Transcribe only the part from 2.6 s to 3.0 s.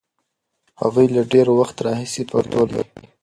لولي.